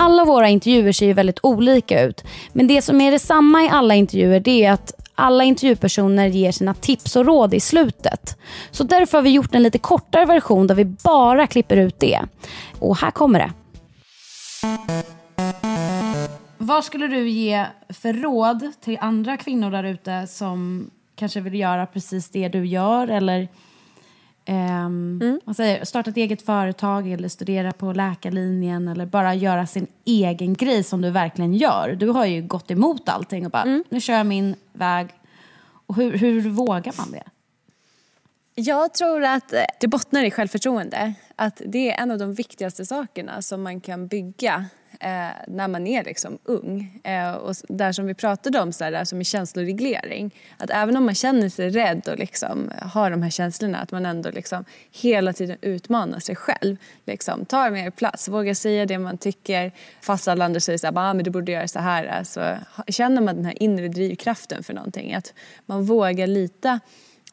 Alla 0.00 0.24
våra 0.24 0.48
intervjuer 0.48 0.92
ser 0.92 1.06
ju 1.06 1.12
väldigt 1.12 1.38
olika 1.42 2.02
ut. 2.02 2.24
Men 2.52 2.66
det 2.66 2.82
som 2.82 3.00
är 3.00 3.10
detsamma 3.10 3.64
i 3.64 3.68
alla 3.68 3.94
intervjuer 3.94 4.40
det 4.40 4.64
är 4.64 4.72
att 4.72 4.92
alla 5.14 5.44
intervjupersoner 5.44 6.26
ger 6.26 6.52
sina 6.52 6.74
tips 6.74 7.16
och 7.16 7.26
råd 7.26 7.54
i 7.54 7.60
slutet. 7.60 8.38
Så 8.70 8.84
därför 8.84 9.18
har 9.18 9.22
vi 9.22 9.30
gjort 9.30 9.54
en 9.54 9.62
lite 9.62 9.78
kortare 9.78 10.24
version 10.24 10.66
där 10.66 10.74
vi 10.74 10.84
bara 10.84 11.46
klipper 11.46 11.76
ut 11.76 12.00
det. 12.00 12.20
Och 12.78 12.96
här 12.96 13.10
kommer 13.10 13.38
det. 13.38 13.52
Vad 16.58 16.84
skulle 16.84 17.08
du 17.08 17.28
ge 17.28 17.66
för 17.88 18.12
råd 18.12 18.72
till 18.84 18.98
andra 19.00 19.36
kvinnor 19.36 19.70
där 19.70 19.84
ute 19.84 20.26
som 20.26 20.90
kanske 21.16 21.40
vill 21.40 21.54
göra 21.54 21.86
precis 21.86 22.30
det 22.30 22.48
du 22.48 22.66
gör 22.66 23.08
eller 23.08 23.48
Um, 24.50 25.20
mm. 25.22 25.40
man 25.44 25.54
säger, 25.54 25.84
starta 25.84 26.10
ett 26.10 26.16
eget 26.16 26.42
företag 26.42 27.12
eller 27.12 27.28
studera 27.28 27.72
på 27.72 27.92
läkarlinjen 27.92 28.88
eller 28.88 29.06
bara 29.06 29.34
göra 29.34 29.66
sin 29.66 29.86
egen 30.04 30.54
grej 30.54 30.82
som 30.82 31.00
du 31.00 31.10
verkligen 31.10 31.54
gör. 31.54 31.96
Du 31.98 32.08
har 32.08 32.26
ju 32.26 32.42
gått 32.42 32.70
emot 32.70 33.08
allting 33.08 33.44
och 33.46 33.52
bara, 33.52 33.62
mm. 33.62 33.84
nu 33.88 34.00
kör 34.00 34.14
jag 34.14 34.26
min 34.26 34.56
väg. 34.72 35.08
Och 35.86 35.96
hur, 35.96 36.18
hur 36.18 36.50
vågar 36.50 36.94
man 36.98 37.12
det? 37.12 37.22
Jag 38.62 38.94
tror 38.94 39.24
att 39.24 39.52
eh, 39.52 39.64
det 39.80 39.88
bottnar 39.88 40.24
i 40.24 40.30
självförtroende. 40.30 41.14
Att 41.36 41.62
det 41.66 41.90
är 41.90 42.02
en 42.02 42.10
av 42.10 42.18
de 42.18 42.34
viktigaste 42.34 42.86
sakerna 42.86 43.42
som 43.42 43.62
man 43.62 43.80
kan 43.80 44.06
bygga 44.06 44.64
eh, 45.00 45.28
när 45.48 45.68
man 45.68 45.86
är 45.86 46.04
liksom 46.04 46.38
ung. 46.44 47.00
Eh, 47.04 47.32
och 47.32 47.54
där 47.68 47.92
som 47.92 48.06
vi 48.06 48.14
pratade 48.14 48.60
om, 48.60 48.72
så 48.72 48.84
här, 48.84 49.04
som 49.04 49.18
med 49.18 49.26
känsloreglering. 49.26 50.34
Att 50.58 50.70
även 50.70 50.96
om 50.96 51.04
man 51.04 51.14
känner 51.14 51.48
sig 51.48 51.70
rädd 51.70 52.08
och 52.08 52.18
liksom 52.18 52.70
har 52.82 53.10
de 53.10 53.22
här 53.22 53.30
känslorna 53.30 53.78
att 53.78 53.92
man 53.92 54.06
ändå 54.06 54.30
liksom 54.30 54.64
hela 54.90 55.32
tiden 55.32 55.56
utmanar 55.60 56.18
sig 56.18 56.36
själv. 56.36 56.76
Liksom, 57.06 57.44
tar 57.44 57.70
mer 57.70 57.90
plats, 57.90 58.28
vågar 58.28 58.54
säga 58.54 58.86
det 58.86 58.98
man 58.98 59.18
tycker 59.18 59.72
fast 60.00 60.28
alla 60.28 60.44
andra 60.44 60.60
säger 60.60 60.78
så 60.78 60.86
här, 60.86 60.94
ah, 60.96 61.14
men 61.14 61.24
du 61.24 61.30
borde 61.30 61.52
göra 61.52 61.68
så 61.68 61.78
här. 61.78 62.04
Alltså, 62.06 62.56
så 62.76 62.92
känner 62.92 63.20
man 63.20 63.36
den 63.36 63.44
här 63.44 63.62
inre 63.62 63.88
drivkraften 63.88 64.62
för 64.62 64.74
någonting, 64.74 65.14
att 65.14 65.34
man 65.66 65.84
vågar 65.84 66.26
lita 66.26 66.80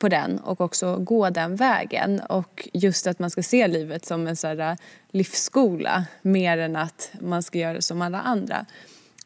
på 0.00 0.08
den 0.08 0.38
och 0.38 0.60
också 0.60 0.96
gå 0.96 1.30
den 1.30 1.56
vägen. 1.56 2.20
Och 2.20 2.68
just 2.72 3.06
att 3.06 3.18
man 3.18 3.30
ska 3.30 3.42
se 3.42 3.68
livet 3.68 4.06
som 4.06 4.26
en 4.26 4.36
sån 4.36 4.60
äh, 4.60 4.74
livsskola 5.10 6.04
mer 6.22 6.58
än 6.58 6.76
att 6.76 7.12
man 7.20 7.42
ska 7.42 7.58
göra 7.58 7.72
det 7.72 7.82
som 7.82 8.02
alla 8.02 8.20
andra. 8.20 8.66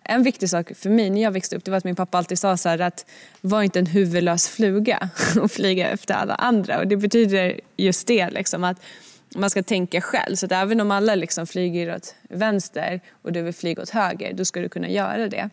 En 0.03 0.23
viktig 0.23 0.51
sak 0.51 0.73
för 0.77 0.91
mig 0.91 1.11
när 1.11 1.23
jag 1.23 1.31
växte 1.31 1.57
upp 1.57 1.65
det 1.65 1.71
var 1.71 1.79
att 1.79 1.85
min 1.85 1.97
pappa 1.97 2.19
alltid 2.19 2.39
sa 2.39 2.57
så 2.57 2.69
att 2.69 3.07
var 3.41 3.63
inte 3.63 3.79
en 3.79 3.87
huvudlös 3.87 4.49
fluga 4.49 5.09
och 5.41 5.51
flyga 5.51 5.89
efter 5.89 6.15
alla 6.15 6.35
andra. 6.35 6.79
Och 6.79 6.87
det 6.87 6.97
betyder 6.97 7.61
just 7.77 8.07
det 8.07 8.31
liksom 8.31 8.65
att 8.65 8.81
man 9.37 9.51
ska 9.51 9.63
tänka 9.63 10.01
själv. 10.01 10.37
Så 10.37 10.47
att 10.47 10.53
även 10.53 10.81
om 10.81 10.91
alla 10.91 11.15
liksom 11.15 11.47
flyger 11.47 11.97
åt 11.97 12.15
vänster 12.23 13.01
och 13.23 13.33
du 13.33 13.43
vill 13.43 13.55
flyga 13.55 13.83
åt 13.83 13.91
höger, 13.91 14.33
då 14.33 14.45
ska 14.45 14.61
du 14.61 14.69
kunna 14.69 14.89
göra 14.89 15.29
det. 15.29 15.51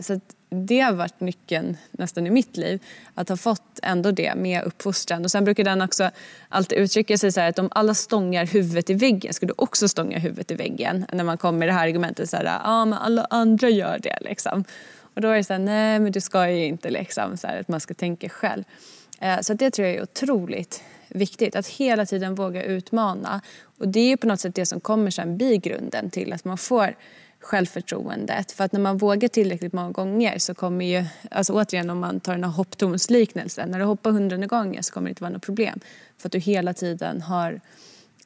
Så 0.00 0.20
det 0.56 0.80
har 0.80 0.92
varit 0.92 1.20
nyckeln 1.20 1.76
nästan 1.90 2.26
i 2.26 2.30
mitt 2.30 2.56
liv. 2.56 2.82
Att 3.14 3.28
ha 3.28 3.36
fått 3.36 3.80
ändå 3.82 4.10
det 4.10 4.34
med 4.34 4.64
uppfostran. 4.64 5.24
Och 5.24 5.30
sen 5.30 5.44
brukar 5.44 5.64
den 5.64 5.82
också 5.82 6.10
alltid 6.48 6.78
uttrycka 6.78 7.18
sig 7.18 7.32
så 7.32 7.40
här 7.40 7.48
att 7.48 7.58
om 7.58 7.68
alla 7.70 7.94
stångar 7.94 8.46
huvudet 8.46 8.90
i 8.90 8.94
väggen 8.94 9.34
ska 9.34 9.46
du 9.46 9.54
också 9.56 9.88
stånga 9.88 10.18
huvudet 10.18 10.50
i 10.50 10.54
väggen. 10.54 11.06
När 11.12 11.24
man 11.24 11.38
kommer 11.38 11.58
med 11.58 11.68
det 11.68 11.72
här 11.72 11.86
argumentet 11.88 12.30
så 12.30 12.36
här, 12.36 12.44
ja 12.44 12.60
ah, 12.64 12.84
men 12.84 12.98
alla 12.98 13.26
andra 13.30 13.68
gör 13.68 13.98
det 13.98 14.18
liksom. 14.20 14.64
Och 15.14 15.20
då 15.20 15.28
är 15.28 15.36
det 15.36 15.44
så 15.44 15.52
här, 15.52 15.60
nej 15.60 15.98
men 15.98 16.12
du 16.12 16.20
ska 16.20 16.50
ju 16.50 16.64
inte 16.64 16.90
liksom. 16.90 17.36
Så 17.36 17.46
här, 17.46 17.60
att 17.60 17.68
man 17.68 17.80
ska 17.80 17.94
tänka 17.94 18.28
själv. 18.28 18.64
Eh, 19.20 19.40
så 19.40 19.54
det 19.54 19.70
tror 19.70 19.88
jag 19.88 19.96
är 19.96 20.02
otroligt 20.02 20.82
viktigt. 21.08 21.56
Att 21.56 21.66
hela 21.66 22.06
tiden 22.06 22.34
våga 22.34 22.62
utmana. 22.62 23.40
Och 23.78 23.88
det 23.88 24.00
är 24.00 24.08
ju 24.08 24.16
på 24.16 24.26
något 24.26 24.40
sätt 24.40 24.54
det 24.54 24.66
som 24.66 24.80
kommer 24.80 25.10
sen 25.10 25.36
bli 25.36 25.58
grunden 25.58 26.10
till 26.10 26.32
att 26.32 26.44
man 26.44 26.58
får 26.58 26.96
självförtroendet. 27.46 28.52
För 28.52 28.64
att 28.64 28.72
när 28.72 28.80
man 28.80 28.98
vågar 28.98 29.28
tillräckligt 29.28 29.72
många 29.72 29.90
gånger 29.90 30.38
så 30.38 30.54
kommer 30.54 30.84
ju, 30.84 31.04
alltså 31.30 31.52
återigen 31.52 31.90
om 31.90 31.98
man 31.98 32.20
tar 32.20 32.32
den 32.32 32.44
här 32.44 32.50
hopptornsliknelsen, 32.50 33.70
när 33.70 33.78
du 33.78 33.84
hoppar 33.84 34.10
hundrade 34.10 34.46
gånger 34.46 34.82
så 34.82 34.92
kommer 34.92 35.08
det 35.08 35.10
inte 35.10 35.22
vara 35.22 35.32
något 35.32 35.42
problem. 35.42 35.80
För 36.18 36.28
att 36.28 36.32
du 36.32 36.38
hela 36.38 36.74
tiden 36.74 37.22
har 37.22 37.60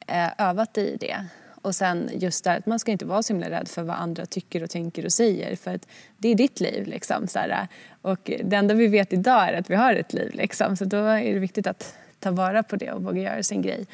eh, 0.07 0.29
övat 0.37 0.73
dig 0.73 0.87
i 0.93 0.97
det. 0.97 1.25
Och 1.61 1.75
sen 1.75 2.09
just 2.13 2.43
där 2.43 2.57
att 2.57 2.65
man 2.65 2.79
ska 2.79 2.91
inte 2.91 3.05
vara 3.05 3.23
så 3.23 3.33
himla 3.33 3.49
rädd 3.49 3.67
för 3.67 3.83
vad 3.83 3.95
andra 3.95 4.25
tycker 4.25 4.63
och 4.63 4.69
tänker 4.69 5.05
och 5.05 5.13
säger 5.13 5.55
för 5.55 5.75
att 5.75 5.87
det 6.17 6.29
är 6.29 6.35
ditt 6.35 6.59
liv 6.59 6.87
liksom. 6.87 7.27
Så 7.27 7.39
här, 7.39 7.67
och 8.01 8.31
det 8.43 8.55
enda 8.55 8.73
vi 8.73 8.87
vet 8.87 9.13
idag 9.13 9.49
är 9.49 9.53
att 9.53 9.69
vi 9.69 9.75
har 9.75 9.93
ett 9.93 10.13
liv 10.13 10.31
liksom. 10.33 10.77
Så 10.77 10.85
då 10.85 10.97
är 10.97 11.33
det 11.33 11.39
viktigt 11.39 11.67
att 11.67 11.95
ta 12.19 12.31
vara 12.31 12.63
på 12.63 12.75
det 12.75 12.91
och 12.91 13.03
våga 13.03 13.21
göra 13.21 13.43
sin 13.43 13.61
grej. 13.61 13.85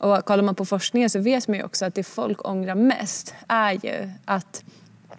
Och 0.00 0.24
kollar 0.24 0.42
man 0.42 0.54
på 0.54 0.64
forskningen 0.64 1.10
så 1.10 1.18
vet 1.18 1.48
man 1.48 1.56
ju 1.56 1.64
också 1.64 1.84
att 1.84 1.94
det 1.94 2.04
folk 2.04 2.48
ångrar 2.48 2.74
mest 2.74 3.34
är 3.48 3.72
ju 3.72 4.10
att 4.24 4.64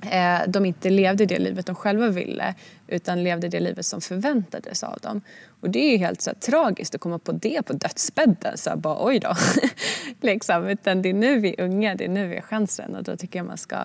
eh, 0.02 0.40
de 0.48 0.66
inte 0.66 0.90
levde 0.90 1.26
det 1.26 1.40
livet 1.40 1.66
de 1.66 1.76
själva 1.76 2.08
ville 2.08 2.56
utan 2.88 3.24
levde 3.24 3.50
det 3.50 3.60
livet 3.60 3.86
som 3.86 4.02
förväntades 4.02 4.84
av 4.84 4.98
dem. 5.02 5.22
Och 5.62 5.70
det 5.70 5.80
är 5.80 5.92
ju 5.92 5.98
helt 5.98 6.22
så 6.22 6.30
här, 6.30 6.36
tragiskt 6.36 6.96
att 6.96 7.02
komma 7.02 7.20
på 7.20 7.32
det 7.32 7.62
på 7.66 7.74
dödsbädden. 7.74 8.58
Så 8.58 8.70
här, 8.70 8.78
bara 8.78 9.06
oj 9.06 9.20
då. 9.20 9.36
liksom. 10.22 10.68
Utan 10.68 11.02
det 11.02 11.10
är 11.10 11.14
nu 11.14 11.40
vi 11.40 11.56
är 11.58 11.64
unga, 11.64 11.96
det 11.96 12.06
är 12.06 12.10
nu 12.10 12.28
vi 12.28 12.36
har 12.36 12.42
chansen 12.42 12.96
och 12.96 13.04
då 13.04 13.18
tycker 13.18 13.40
jag 13.40 13.46
man 13.46 13.58
ska 13.58 13.78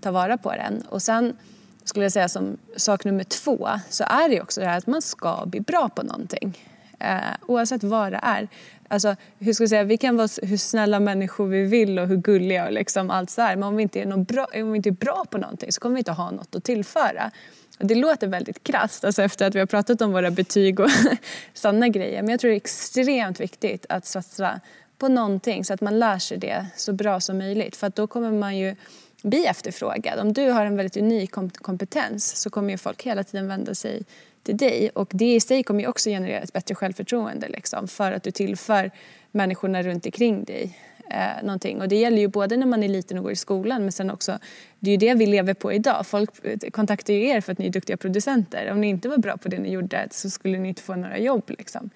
ta 0.00 0.10
vara 0.10 0.38
på 0.38 0.50
den. 0.50 0.82
Och 0.88 1.02
sen 1.02 1.36
skulle 1.84 2.04
jag 2.04 2.12
säga 2.12 2.28
som 2.28 2.56
sak 2.76 3.04
nummer 3.04 3.24
två 3.24 3.68
så 3.90 4.04
är 4.04 4.28
det 4.28 4.40
också 4.40 4.60
det 4.60 4.66
här 4.66 4.78
att 4.78 4.86
man 4.86 5.02
ska 5.02 5.46
bli 5.46 5.60
bra 5.60 5.88
på 5.88 6.02
någonting. 6.02 6.58
Eh, 6.98 7.18
oavsett 7.46 7.84
vad 7.84 8.12
det 8.12 8.20
är. 8.22 8.48
Alltså, 8.88 9.16
hur 9.38 9.52
ska 9.52 9.62
jag 9.62 9.70
säga, 9.70 9.84
vi 9.84 9.96
kan 9.96 10.16
vara 10.16 10.28
hur 10.42 10.56
snälla 10.56 11.00
människor 11.00 11.46
vi 11.46 11.64
vill 11.64 11.98
och 11.98 12.06
hur 12.06 12.16
gulliga 12.16 12.66
och 12.66 12.72
liksom 12.72 13.10
allt 13.10 13.30
så 13.30 13.42
här. 13.42 13.56
Men 13.56 13.68
om 13.68 13.76
vi, 13.76 13.82
inte 13.82 14.00
är 14.00 14.06
någon 14.06 14.24
bra, 14.24 14.46
om 14.54 14.72
vi 14.72 14.76
inte 14.76 14.88
är 14.88 14.90
bra 14.90 15.24
på 15.30 15.38
någonting 15.38 15.72
så 15.72 15.80
kommer 15.80 15.94
vi 15.94 15.98
inte 15.98 16.12
ha 16.12 16.30
något 16.30 16.54
att 16.54 16.64
tillföra. 16.64 17.30
Och 17.78 17.86
det 17.86 17.94
låter 17.94 18.26
väldigt 18.26 18.62
krasst 18.62 19.04
alltså 19.04 19.22
efter 19.22 19.46
att 19.46 19.54
vi 19.54 19.58
har 19.58 19.66
pratat 19.66 20.00
om 20.00 20.12
våra 20.12 20.30
betyg 20.30 20.80
och 20.80 20.90
sådana 21.54 21.88
grejer. 21.88 22.22
Men 22.22 22.30
jag 22.30 22.40
tror 22.40 22.48
det 22.48 22.54
är 22.54 22.56
extremt 22.56 23.40
viktigt 23.40 23.86
att 23.88 24.06
satsa 24.06 24.60
på 24.98 25.08
någonting 25.08 25.64
så 25.64 25.74
att 25.74 25.80
man 25.80 25.98
lär 25.98 26.18
sig 26.18 26.38
det 26.38 26.66
så 26.76 26.92
bra 26.92 27.20
som 27.20 27.38
möjligt. 27.38 27.76
För 27.76 27.86
att 27.86 27.94
då 27.94 28.06
kommer 28.06 28.30
man 28.30 28.56
ju 28.56 28.76
bli 29.22 29.46
efterfrågad. 29.46 30.18
Om 30.18 30.32
du 30.32 30.50
har 30.50 30.66
en 30.66 30.76
väldigt 30.76 30.96
unik 30.96 31.30
kompetens 31.54 32.36
så 32.36 32.50
kommer 32.50 32.70
ju 32.70 32.78
folk 32.78 33.02
hela 33.02 33.24
tiden 33.24 33.48
vända 33.48 33.74
sig 33.74 34.02
till 34.46 34.56
dig. 34.56 34.90
Och 34.94 35.10
det 35.12 35.34
i 35.34 35.40
sig 35.40 35.62
kommer 35.62 35.80
ju 35.80 35.86
också 35.86 36.10
generera 36.10 36.40
ett 36.40 36.52
bättre 36.52 36.74
självförtroende 36.74 37.48
liksom, 37.48 37.88
för 37.88 38.12
att 38.12 38.22
du 38.22 38.30
tillför 38.30 38.90
människorna 39.30 39.82
runt 39.82 40.06
omkring 40.06 40.44
dig 40.44 40.78
eh, 41.10 41.42
någonting. 41.42 41.80
Och 41.80 41.88
det 41.88 41.96
gäller 41.96 42.18
ju 42.18 42.28
både 42.28 42.56
när 42.56 42.66
man 42.66 42.82
är 42.82 42.88
liten 42.88 43.18
och 43.18 43.24
går 43.24 43.32
i 43.32 43.36
skolan 43.36 43.82
men 43.82 43.92
sen 43.92 44.10
också, 44.10 44.38
det 44.78 44.90
är 44.90 44.92
ju 44.92 44.96
det 44.96 45.14
vi 45.14 45.26
lever 45.26 45.54
på 45.54 45.72
idag. 45.72 46.06
Folk 46.06 46.30
eh, 46.44 46.70
kontaktar 46.70 47.14
ju 47.14 47.28
er 47.28 47.40
för 47.40 47.52
att 47.52 47.58
ni 47.58 47.66
är 47.66 47.70
duktiga 47.70 47.96
producenter. 47.96 48.70
Om 48.70 48.80
ni 48.80 48.88
inte 48.88 49.08
var 49.08 49.18
bra 49.18 49.36
på 49.36 49.48
det 49.48 49.58
ni 49.58 49.70
gjorde 49.70 50.08
så 50.10 50.30
skulle 50.30 50.58
ni 50.58 50.68
inte 50.68 50.82
få 50.82 50.94
några 50.94 51.18
jobb 51.18 51.50
liksom. 51.58 51.90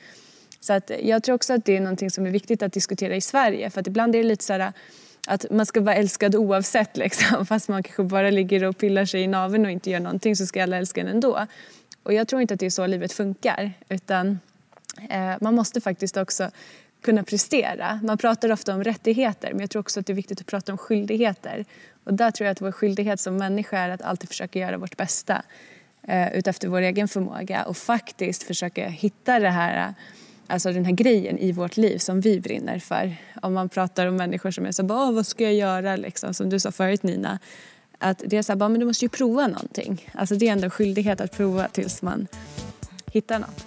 Så 0.60 0.72
att 0.72 0.90
eh, 0.90 1.08
jag 1.08 1.22
tror 1.22 1.34
också 1.34 1.52
att 1.52 1.64
det 1.64 1.76
är 1.76 1.80
någonting 1.80 2.10
som 2.10 2.26
är 2.26 2.30
viktigt 2.30 2.62
att 2.62 2.72
diskutera 2.72 3.16
i 3.16 3.20
Sverige 3.20 3.70
för 3.70 3.80
att 3.80 3.86
ibland 3.86 4.14
är 4.14 4.18
det 4.18 4.28
lite 4.28 4.44
så 4.44 4.52
här 4.52 4.60
eh, 4.60 4.72
att 5.26 5.46
man 5.50 5.66
ska 5.66 5.80
vara 5.80 5.94
älskad 5.94 6.34
oavsett 6.34 6.96
liksom. 7.04 7.46
Fast 7.46 7.68
man 7.68 7.82
kanske 7.82 8.02
bara 8.02 8.30
ligger 8.30 8.64
och 8.64 8.78
pillar 8.78 9.04
sig 9.04 9.22
i 9.22 9.26
naveln 9.26 9.64
och 9.64 9.70
inte 9.70 9.90
gör 9.90 10.00
någonting 10.00 10.36
så 10.36 10.46
ska 10.46 10.62
alla 10.62 10.76
älska 10.76 11.00
en 11.00 11.08
ändå. 11.08 11.46
Och 12.02 12.12
jag 12.12 12.28
tror 12.28 12.42
inte 12.42 12.54
att 12.54 12.60
det 12.60 12.66
är 12.66 12.70
så 12.70 12.86
livet 12.86 13.12
funkar. 13.12 13.72
Utan 13.88 14.38
Eh, 15.08 15.34
man 15.40 15.54
måste 15.54 15.80
faktiskt 15.80 16.16
också 16.16 16.50
kunna 17.00 17.22
prestera. 17.22 18.00
Man 18.02 18.18
pratar 18.18 18.52
ofta 18.52 18.74
om 18.74 18.84
rättigheter 18.84 19.52
men 19.52 19.60
jag 19.60 19.70
tror 19.70 19.80
också 19.80 20.00
att 20.00 20.06
det 20.06 20.12
är 20.12 20.14
viktigt 20.14 20.40
att 20.40 20.46
prata 20.46 20.72
om 20.72 20.78
skyldigheter. 20.78 21.64
Och 22.04 22.14
där 22.14 22.30
tror 22.30 22.46
jag 22.46 22.52
att 22.52 22.60
vår 22.60 22.72
skyldighet 22.72 23.20
som 23.20 23.36
människa 23.36 23.78
är 23.78 23.88
att 23.88 24.02
alltid 24.02 24.28
försöka 24.28 24.58
göra 24.58 24.78
vårt 24.78 24.96
bästa 24.96 25.42
eh, 26.02 26.32
utefter 26.32 26.68
vår 26.68 26.80
egen 26.80 27.08
förmåga 27.08 27.64
och 27.64 27.76
faktiskt 27.76 28.42
försöka 28.42 28.88
hitta 28.88 29.38
det 29.38 29.50
här, 29.50 29.94
alltså 30.46 30.72
den 30.72 30.84
här 30.84 30.92
grejen 30.92 31.38
i 31.38 31.52
vårt 31.52 31.76
liv 31.76 31.98
som 31.98 32.20
vi 32.20 32.40
brinner 32.40 32.78
för. 32.78 33.16
Om 33.42 33.54
man 33.54 33.68
pratar 33.68 34.06
om 34.06 34.16
människor 34.16 34.50
som 34.50 34.66
är 34.66 34.72
så 34.72 34.82
bara, 34.82 35.12
vad 35.12 35.26
ska 35.26 35.44
jag 35.44 35.54
göra 35.54 35.96
liksom, 35.96 36.34
som 36.34 36.50
du 36.50 36.60
sa 36.60 36.72
förut 36.72 37.02
Nina. 37.02 37.38
Att 38.02 38.22
det 38.26 38.36
är 38.36 38.42
så 38.42 38.52
här, 38.52 38.56
bara, 38.56 38.68
men 38.68 38.80
du 38.80 38.86
måste 38.86 39.04
ju 39.04 39.08
prova 39.08 39.46
någonting. 39.46 40.10
Alltså 40.14 40.34
det 40.34 40.48
är 40.48 40.52
ändå 40.52 40.64
en 40.64 40.70
skyldighet 40.70 41.20
att 41.20 41.32
prova 41.32 41.68
tills 41.68 42.02
man 42.02 42.26
hittar 43.12 43.38
något. 43.38 43.66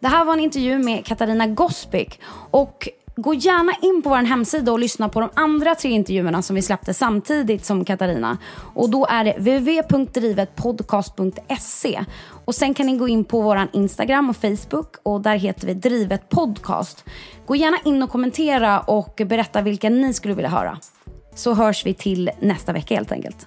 Det 0.00 0.08
här 0.08 0.24
var 0.24 0.32
en 0.32 0.40
intervju 0.40 0.78
med 0.78 1.06
Katarina 1.06 1.46
Gospic. 1.46 2.08
Och 2.50 2.88
gå 3.22 3.34
gärna 3.34 3.72
in 3.82 4.02
på 4.02 4.08
vår 4.08 4.16
hemsida 4.16 4.72
och 4.72 4.78
lyssna 4.78 5.08
på 5.08 5.20
de 5.20 5.30
andra 5.34 5.74
tre 5.74 5.90
intervjuerna 5.90 6.42
som 6.42 6.56
vi 6.56 6.62
släppte 6.62 6.94
samtidigt 6.94 7.64
som 7.64 7.84
Katarina. 7.84 8.38
Och 8.74 8.90
då 8.90 9.06
är 9.06 9.24
det 9.24 9.34
www.drivetpodcast.se. 9.38 12.04
Och 12.44 12.54
sen 12.54 12.74
kan 12.74 12.86
ni 12.86 12.96
gå 12.96 13.08
in 13.08 13.24
på 13.24 13.40
vår 13.40 13.68
Instagram 13.72 14.30
och 14.30 14.36
Facebook 14.36 14.94
och 15.02 15.20
där 15.20 15.36
heter 15.36 15.66
vi 15.66 15.74
Drivet 15.74 16.28
Podcast. 16.28 17.04
Gå 17.46 17.56
gärna 17.56 17.78
in 17.84 18.02
och 18.02 18.10
kommentera 18.10 18.80
och 18.80 19.22
berätta 19.26 19.62
vilka 19.62 19.90
ni 19.90 20.12
skulle 20.12 20.34
vilja 20.34 20.50
höra. 20.50 20.78
Så 21.34 21.54
hörs 21.54 21.86
vi 21.86 21.94
till 21.94 22.30
nästa 22.40 22.72
vecka 22.72 22.94
helt 22.94 23.12
enkelt. 23.12 23.46